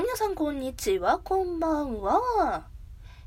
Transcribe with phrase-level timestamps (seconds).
[0.00, 1.20] 皆さん、こんにちは。
[1.20, 2.73] こんばんは。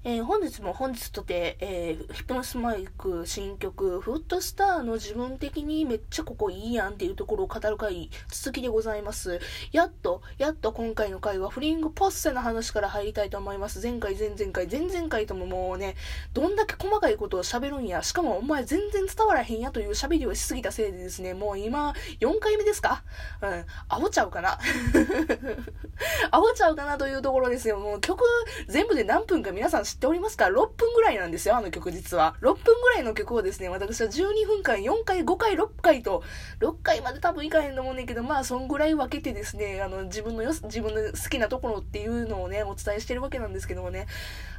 [0.04, 9.40] えー、本日も本日とて、えー、ヒプノスマイク新曲、フットスターの自分的にめっちゃここいいやんっていうところを語る回、続きでございます。
[9.74, 13.82] やっと、やっと今回の回はフリングポッセの話から入りたいと思います。
[13.82, 15.96] 前回、前々回、前々回とももうね、
[16.32, 18.02] どんだけ細かいことを喋るんや。
[18.02, 23.04] しかもお前全然伝わらへんやという喋りをしすぎたせいでですね、もう今、4回目ですか？
[23.42, 24.58] うん、アホちゃうかな？
[26.32, 27.80] アホちゃうかなというところですよ。
[27.80, 28.24] もう曲
[28.70, 32.36] 全部で何分か皆さん知っておりますか ?6 分ぐらいなんですよ、あの曲実は。
[32.42, 36.24] 6分ぐらいの曲をですね、私は12分間、4回、5回、6回と、
[36.60, 44.08] 6回まで多分いかへんと思うねんけど、まあ、そんぐらい分けてですね、あの、自分のよ、自分の好きなところっていうのをね、お伝えしてるわけなんですけどもね。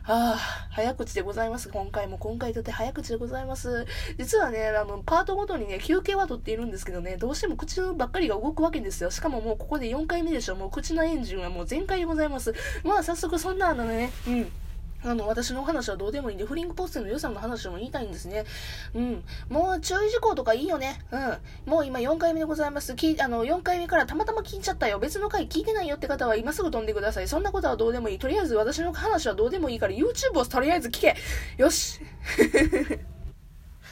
[0.05, 1.69] ああ、早口でございます。
[1.69, 3.87] 今回も、今回とて早口でございます。
[4.17, 9.11] 実はね、あの、パートごとにね、休憩は取っているんですけどね、どうしても口ばっかりが動くわけですよ。
[9.11, 10.57] しかももうここで4回目でしょ。
[10.57, 12.55] もう口のエンジンはもう全開でございます。
[12.85, 14.53] まあ、早速そんなあのね、うん。
[15.05, 18.45] あの、私の話はどうでもいいんで、フリンクポステの予算の話も言いたいんですね。
[18.95, 19.25] うん。
[19.49, 21.01] もう注意事項とかいいよね。
[21.13, 21.71] うん。
[21.71, 22.95] もう今4回目でございます。
[22.97, 24.99] きあの、4回目からたまたま聞いちゃったよ。
[24.99, 27.29] 別の回聞いてないよって方は今すぐ飛んでください。
[27.29, 28.19] そんなことはどうでもいい。
[28.19, 31.17] とりあえず私の話はどうでもいいから YouTube をとりあえず聞け。
[31.57, 32.01] よし。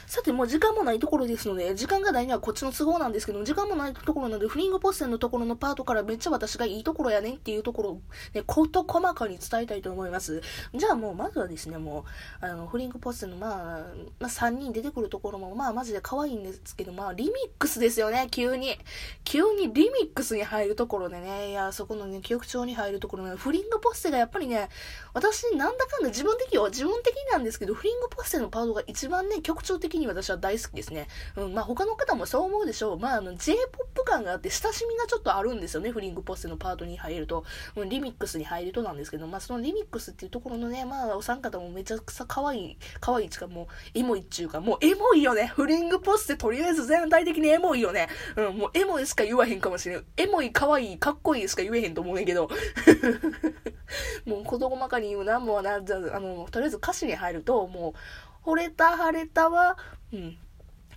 [0.07, 8.01] さて、もう時間もないところですので、時間がないのはこっちの都合なんですけど、時間もないところなので、フリングポッセンのところのパートからめっちゃ私がいいところやねんっていうところを、
[8.33, 10.41] ね、こと細かに伝えたいと思います。
[10.73, 12.05] じゃあもう、まずはですね、も
[12.41, 13.85] う、あの、フリングポッセンの、まあ、
[14.21, 18.79] まあ、3人出てくるところも、まあ、マジで可愛いんですけど、まあ、リミックスですよね、急に。
[19.25, 24.69] 急にリミックスに入るところでね、いや、そこのね、曲調に入るところね、フリングポッセがやっぱりね、
[25.13, 31.07] 私、なんだかんだ自分的よ、自分的なんですけど、フリングポッセのパートが一番ね、曲調的に私は大好きですね。
[31.35, 32.99] うん、まあ他の方もそう思うでしょう。
[32.99, 35.91] まああの J-POP 感があって親しみがちょっとあるんですよね。
[35.91, 37.43] フリングポッセのパートに入ると。
[37.75, 43.67] うん、リミックスに入るとなんですけど、まあそのリミックスっていうところのね、まあお三方もめちゃくちゃ可愛い、可愛いちかもう
[43.99, 45.47] エモいっていうか、もうエモいよね。
[45.47, 48.07] フリングポッセとりあえず全体的にエモいよね。
[48.35, 50.05] うん、もうエモいしか言わへんかもしれん。
[50.17, 52.49] エモい、可愛い、かっこいいしか言えへんと思うねんけど。
[54.25, 57.99] もう事細かに言うな、もうな、あの、とりあえず歌詞に入ると、もう、
[58.47, 59.77] 惚れた晴れたは、
[60.13, 60.37] うん、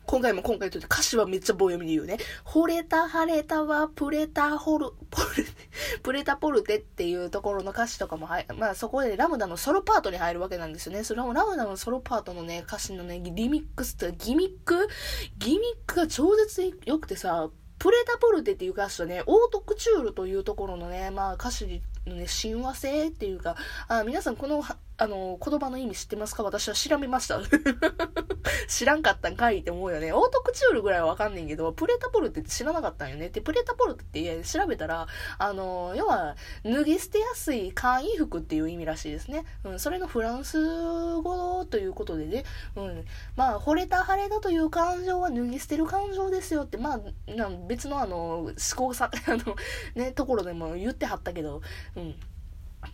[0.07, 2.19] 今回も今回とって歌詞はめっちゃ棒読みで言うね。
[2.45, 5.45] 惚れた晴れたはプレタホル、ポル、
[6.05, 11.03] プレタポルテっていうところの歌詞とかもはい、まあそこでラムダのソロパートに入るわけなんですよね。
[11.03, 14.89] それもラムダのソロパートのね、歌詞のね、リミックスってギミック
[15.39, 17.51] ギミックが超絶良くてさ、
[17.81, 23.57] プレタポルテっていう歌詞とね、オートクチュールというところのね、まあ歌詞のね、親和性っていうか、
[23.89, 24.63] あ皆さんこの
[25.01, 26.43] あの、言葉の意味知ってますか？
[26.43, 27.41] 私は調べました。
[28.69, 30.13] 知らんかったんかいって思うよね。
[30.13, 33.31] オートクチュールぐらいはわかんねんけど、プレタポルテって知らなかったんよね。
[33.31, 35.07] で、プレタポルテって調べたら、
[35.39, 39.47] あの、要は、脱ぎ捨てやすい簡易服っていう意味らしいですね。
[39.65, 40.59] うん、それのフランス
[41.23, 42.45] 語ということでね、
[42.77, 43.05] うん、
[43.37, 47.01] まあ、惚れた晴れだという感情は脱ぎ捨てる感情ですよって、まあ、
[47.67, 49.57] 別のあの、思考さ、 あの、
[49.95, 51.63] ね、ところでも言ってはったけど、
[51.97, 52.15] うん。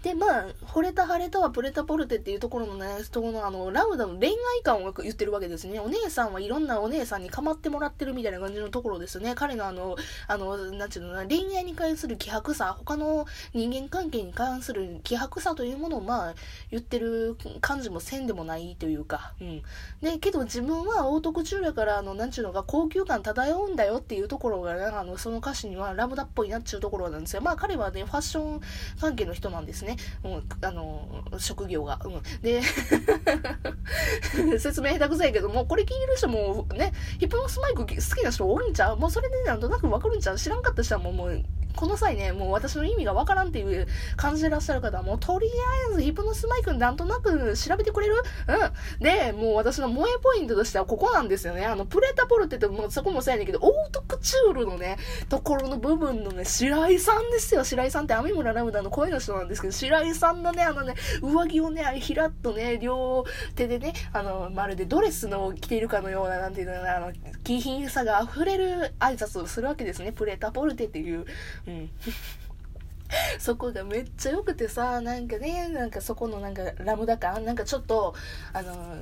[0.07, 5.81] で、まあ、惚れた晴れとはプレタポルテっていうところのね、ところのあの、ラムダの恋愛観を言ってるわけですね。
[5.81, 9.35] お姉さんはいろんなお姉さんに構ってもらってるみたいな感じのところですね。
[9.35, 9.97] 彼のあの、
[10.29, 16.35] あの、なんちゅうの恋愛に関する希薄さ、他の人間関係に関する希薄さというものをまあ、
[16.71, 19.63] 言ってる感じもせんでもないというか、うん。
[20.03, 27.43] で、けど自分はオートクチュールから、あの、なんちゅうのが高級感漂うんだよっていうところが、ね、あの、その歌詞にはラムダっぽいなっちゅうところなんですよ。
[27.43, 28.61] まあ、彼はね、ファッション
[29.01, 30.31] 関係の人なんですですね。
[30.33, 32.01] うん、あの、職業が。
[32.05, 32.23] うん。
[32.43, 32.63] で、
[34.59, 38.97] 説明下手くさいけども、これ聞いてる人もね、ヒプノスマイク好きな人多いんちゃう？
[38.99, 40.39] もうそれでなんとなくわかるんちゃう？
[40.39, 41.45] 知らんかった人はもう、もう、
[41.77, 48.15] この際ね、もう私の意味がわからんっていう感じでいらっしゃる方は、もうとりあえずヒプノスマイクなんとなく調べてくれる？
[48.49, 49.05] うん。
[49.05, 51.65] で、もう私の萌えポイントとしてはここなんですよね。
[51.65, 54.97] あの、プレタポルテって、もうそこもそうやねんけど、オートクチュールのね、
[55.29, 57.65] ところの部分のね、白井さんですよ。
[57.65, 63.25] 白井さんって網村ラムダの声の人なんですけど、白井さんのね、あのね、上着をね、ひらっとね、両
[63.55, 67.13] 手でね、あの、まるでドレスの着ているかのような、なんていうのかなあの、
[67.45, 70.13] 気品さが溢れる挨拶をするわけですね。
[70.13, 71.27] プレタポルテっていう、
[73.39, 78.15] そこがめっちゃ良くてさ、なんかね、なんかそこのなんかラムダ感、なんかちょっと、
[78.53, 78.97] あの、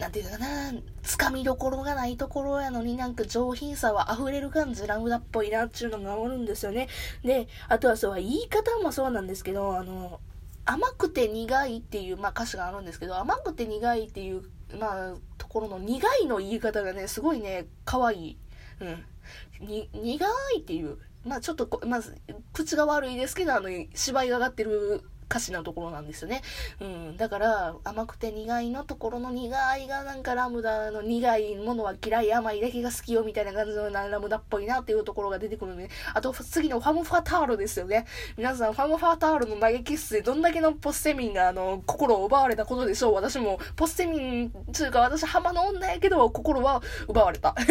[0.00, 0.72] なんていうかな、
[1.02, 6.88] つかみどころがないところやのになんか上品さは溢れる感じ、ラムダっぽいなっていうのがあるんですよね。
[7.22, 10.20] で、あとはそう、言い方もそうなんですけど、あの、
[10.64, 14.42] 甘くて苦いっていう、まあ歌詞があるんですけど、甘くて苦いっていう、
[14.78, 18.38] まあ、ところの苦いの言い方がね、すごいね、可愛い。
[18.80, 19.66] うん。
[19.66, 20.26] に、苦
[20.56, 22.16] いっていう、まあちょっとまず、
[22.52, 26.42] 口が悪いですけど、あの、芝居が上がってる歌詞なところなんですよね。
[26.80, 27.16] うん。
[27.16, 38.06] だから、甘くて苦いのところの苦いがなんかラムダの苦いものは嫌い、甘いだけが好きよみたいな感じのラムダっぽいなっていうところが出てくるんで、あと次のファムファタールですよね。
[38.36, 43.14] 皆さん、ファムファタールの嘆き室でどんだけのポスセミンがあの、心を奪われたことでしょう。
[43.14, 47.56] 私も、ポスセミン、つうか私浜の女やけど、心は奪われた。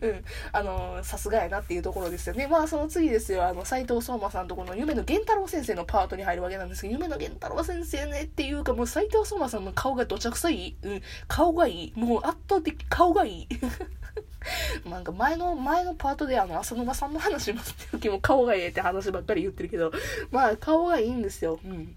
[0.00, 0.24] うん。
[0.52, 2.46] あの、さすがやなっていうところですよね。
[2.46, 3.46] まあ、その次ですよ。
[3.46, 10.76] あの、斎藤聡馬さんとこの夢の源太郎先生のパートに入るわけなんですけど、夢の源太郎先生ねっていうか、もう斎藤聡馬さんの顔がどちゃくさい。
[10.82, 11.02] うん。
[11.28, 11.92] 顔がいい。
[11.96, 13.48] もう圧倒的顔がいい。
[14.88, 19.92] なんか前の、前のパートであの、浅沼さんの話もって時も顔がいいって話ばっかり言ってるけど、
[20.30, 21.58] まあ顔がいいんですよ。
[21.64, 21.96] うん。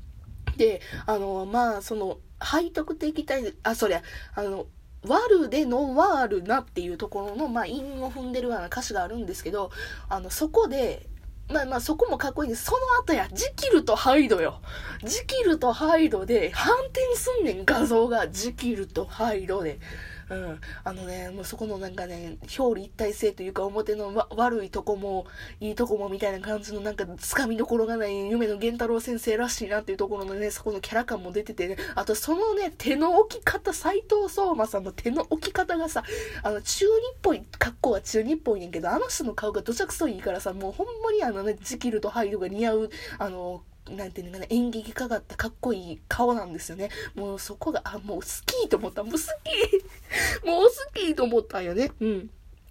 [0.58, 4.02] で、あの、まあ、その、背徳的体、あ、そりゃ、
[4.36, 4.68] あの、
[5.06, 9.72] ワルでのワールなっていうところの、まあ、韻を踏んでるような歌詞があるんですけど、
[10.10, 11.08] あの、そこで、
[11.50, 12.66] まあまあそこもかっこいいんです。
[12.66, 14.60] その後や、ジキルとハイドよ。
[15.04, 18.28] ジキルとハイドで反転すんねん、画像が。
[18.28, 19.80] ジキルとハイドで。
[20.30, 20.60] うん。
[20.84, 25.26] あのね、もうそこのなんかね、表裏一体性というか表の悪いとこも、
[25.60, 36.04] いいとこもみたいな感じのなんか掴みどころがない夢の源太郎先生らしいなっていうところのね、そこのキャラ感も出ててね、あとそのね、手の置き方、斎藤相馬さんの手の置き方がさ、
[36.44, 46.90] あの、中二っぽい、格好は中二っぽいねんけど、あの人の顔がどちゃくそいいからさ、もうほんまにあのね、ジキルとハイドが似合う、あの、なんていうのかな、演劇かかったかっこいい顔なんですよね。
[47.16, 49.04] もうそこが、あ、もう好きと思った。
[49.04, 49.24] もう好き
[50.46, 51.92] もう好きと思ったんよね。
[52.00, 52.30] うん。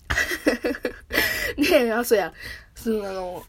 [1.58, 2.32] ねえ、あ、そうや。
[2.74, 3.44] その、あの、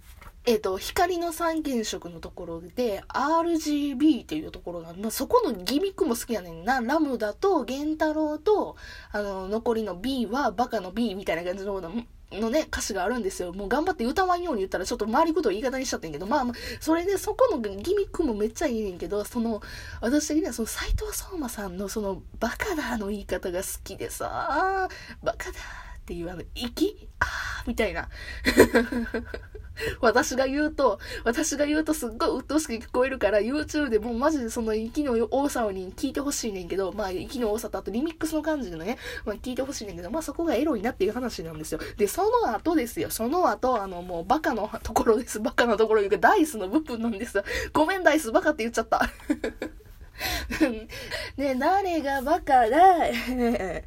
[0.45, 6.79] えっ、ー、と、光の三原色のところで、RGB っていうところが、まあ、そこのギミックも好きやねんな。
[6.79, 8.77] ラムダと、源太郎と、
[9.11, 11.81] あの、残りの B は、バカの B みたいな感じの、
[12.31, 13.53] のね、歌詞があるんですよ。
[13.53, 16.45] もう頑張って歌わんように言ったらちょっと周りごと言い方にしちゃってんけど、まあ、
[16.79, 19.61] それでそこのギミックもめっちゃいいねんけど、その、
[20.01, 24.89] 私的にはその斎藤聡馬さんのその、バカだの言い方が好きでさ、
[25.23, 25.59] バカだ
[25.99, 28.09] っていうあの、息あーみたいな。
[30.01, 41.79] 私が言うと、私が言うとすっごい鬱陶しく聞こえるから、YouTube でもうマジでその息の多さに聞いてほしいねんけど、まあ息の多さとあとリミックスの感じでね、まあ聞いてほしいねんけど、まあそこがエロいなっていう話なんですよ。
[41.97, 43.09] で、その後ですよ。
[43.09, 45.39] その後、あのもうバカのところです。
[45.39, 47.43] バカのところいうかダイスの部分なんですよ。
[47.73, 49.09] ごめんダイス、バカって言っちゃった。
[51.37, 53.83] ね誰がバカだ え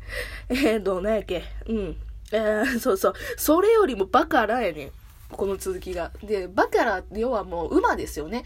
[0.49, 1.43] ーと、何やっけ？
[1.67, 1.97] うん。
[2.33, 3.15] えー、そうそう。
[3.37, 4.91] それよりもバカらやねん。
[5.33, 6.13] この続きが。
[6.23, 8.45] で、バカラ、要はもう馬ですよね。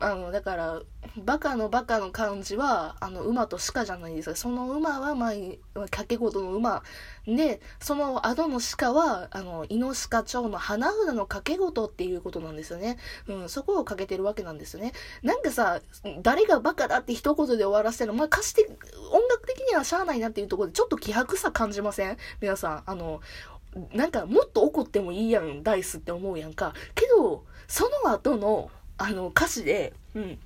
[0.00, 0.80] あの、だから、
[1.16, 4.36] バカのバカの漢字は、あの、馬と鹿じゃないですか。
[4.36, 5.32] その馬は、まあ、
[5.74, 6.82] 掛け事の馬。
[7.26, 12.98] で、その後の鹿は、あの、イノシカ蝶の花札の掛け事っていうことなんですよね。
[13.28, 14.92] うん、そこをかけてるわけなんですよね。
[15.22, 15.80] なんかさ、
[16.22, 18.66] 誰がバカだって一言で終わらせるの、まあ、貸して、
[19.12, 22.16] 音楽的にはしゃあないなっていうところで、ちょっと気迫さ感じません？
[22.40, 22.82] 皆さん。
[22.84, 23.20] あの、
[23.92, 26.74] なんかもっと怒ってもいいやん、ダイスって思うやんか。
[26.94, 30.38] けど、その後の、あの、歌詞で、うん、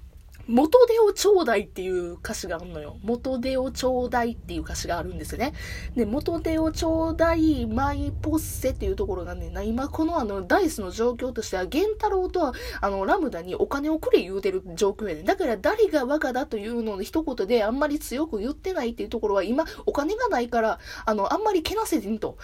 [0.50, 2.98] 元手をちょうだいっていう歌詞があるのよ。
[3.02, 5.52] 元手をちょうだいっていう歌詞があるんですよね。
[5.94, 15.22] で、元手をちょうだい、マイポッセっていうところがね、今このあの、ダイスの状況としては、源太郎とは、あの、ラムダにお金をくれ言うてる状況やね。
[15.22, 22.38] だから誰がバカだというのを一言であんまり強く言ってないっていうところは、今、お金がないから、あの、あんまりけなせずにと。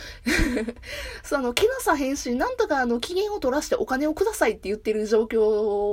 [1.24, 5.42] そ、の、けなさへんし、なんとかあの、機嫌を取らしてお金をくださいって言ってる状況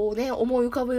[0.09, 0.97] をね、思い浮かべ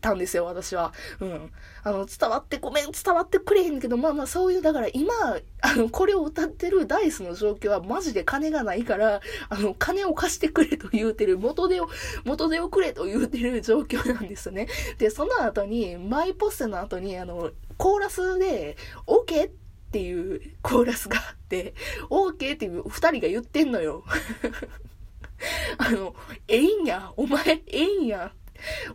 [0.00, 0.53] たんですよ。
[0.54, 0.92] 私は。
[1.20, 1.52] うん。
[1.82, 5.12] あの、伝わってごめん、伝わってくれへんけど、まあまあそういう、だから今、
[5.60, 11.88] あの、これを歌ってるダイスの状況はマジで金がないから、あの、金を貸してくれと言うてる、元手を、
[12.24, 14.68] 元手をくれと言うてる状況なんですね。
[14.98, 19.48] で、その後に、マイポッセの後に、あの、コーラスで、OK?
[19.48, 21.72] っていうコーラスがあって、
[22.10, 24.02] OK っていう二人が言ってんのよ。
[25.78, 26.16] あの、
[26.48, 28.32] ええんや、お前、ええんや、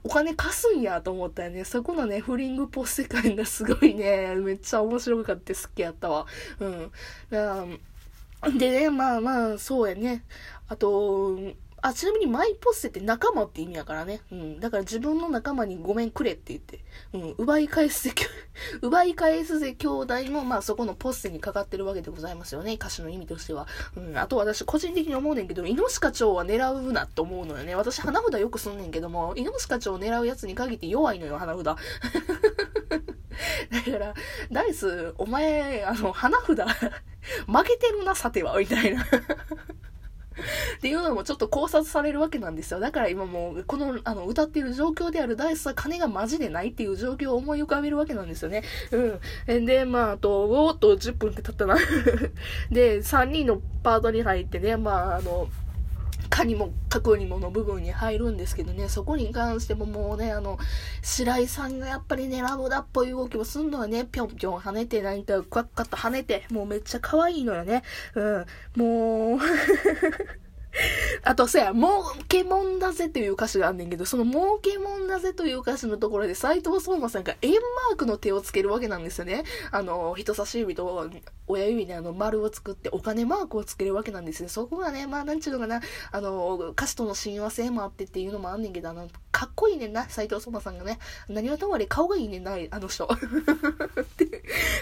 [0.03, 1.63] お金貸すんやと思ったよね。
[1.63, 6.25] そこのね、フリングポス世界がすごいね、めっちゃ面白かって好きやったわ。
[6.59, 6.91] うん。
[8.57, 10.23] でね、まあまあ、そうやね。
[10.67, 11.37] あと、
[11.81, 14.21] あ、ちなみにマイポッセって仲間って意味やからね。
[14.31, 14.59] うん。
[14.59, 16.83] だから自分の仲間にごめんくれって言って、
[17.13, 17.35] うん。
[17.37, 18.15] 奪い返すぜ、
[18.81, 22.73] 奪い返すぜ兄弟も、まあそこのポッセにかかってるわけでございますよね。
[22.73, 23.67] 歌詞の意味としては。
[23.95, 24.17] うん。
[24.17, 27.75] あと私個人的に思うねんけど、イノシカ蝶は狙うなって思うのよね。
[27.75, 31.65] 私花札よくすんねんけども、イノシカ蝶を狙うやつに限って弱いのよ、花札。
[33.69, 34.13] だから、
[34.51, 36.59] ダイス、お前、あの、花札
[37.47, 39.05] 負けてるな、さては、みたいな
[40.77, 42.79] っていうのもちょっと考察されるわけなんですよ。
[42.79, 48.63] だから今もう、この、あの、歌っている状況であるダイスは金がマジでないっていう状況を思い浮かべるわけなんですよね。
[49.47, 49.65] うん。
[49.65, 51.77] で、まあ、あと、おーっと10分って経ったな。
[52.71, 55.49] で、3人のパートに入ってね、まあ、あの、
[56.39, 60.57] かにも、過去にもの部分に入るんですけどね、そこに関してももうね、あの、
[61.01, 67.83] 白井さんがやっぱりね、ラブだっぽい動きをすんのはね、ぴょんぴょん跳ねて、なんか、クワッカッと跳ねて、もうめっちゃ可愛いのよね。
[68.15, 69.39] うん、もう
[71.23, 79.43] あとさ、儲けもんだぜっていう歌詞があんねんけど、その儲けもんだぜという歌詞のところで斎藤聡馬さんが円マークの手をつけるわけなんですよね。
[79.71, 81.09] あの、人差し指と
[81.47, 84.49] 親指にあの丸を作ってお金マークをつけるわけなんですね。
[84.49, 89.07] そこがね、まあなんちゅうのかな、あの、歌詞との親和性もあってっていうのもあんねんけど、あの、
[89.39, 90.99] かっこいいねんな、斎藤そばさんがね。
[91.29, 93.05] 何はともあれ顔がいいねんな、あの人。
[93.07, 94.05] っ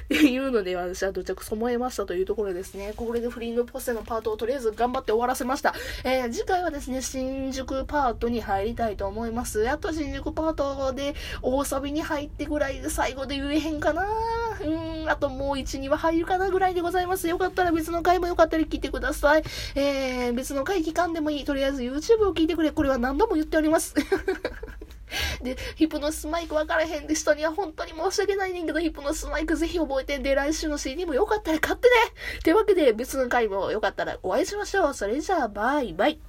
[0.08, 2.92] ていうので、私はどちゃくそ燃えましたというところですね。
[2.96, 5.76] これでフリングポステのパートをとりあえず頑張って終わらせました。
[6.04, 9.62] えー、次回はですね、新宿パートに入りたいと思います。
[9.62, 14.08] やっと新宿パートで大サビに入ってぐらいで最後で言えへんかな
[14.64, 17.28] うん、あともう1、2は入るかなぐらいでございます。
[17.28, 19.44] よかったら別の回もよかったら聞いてください。
[19.76, 21.46] えー、別の回期間でもいい。
[21.46, 22.72] とりあえず YouTube を聞いてくれ。
[22.72, 23.94] これは何度も言っております。
[25.42, 31.96] で、ヒプノスマイク分からへんで人には本当に申し訳ないねんけど、ヒプノスマイクぜひ覚えてんで、来週の CD もよかったら買ってね
[32.44, 34.94] というわけで別の回もよかったらお会いしましょう。
[34.94, 36.20] それじゃあ、バイバイ。